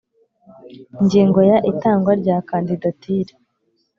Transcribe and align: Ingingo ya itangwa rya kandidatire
Ingingo 1.01 1.39
ya 1.49 1.57
itangwa 1.71 2.11
rya 2.21 2.37
kandidatire 2.49 3.33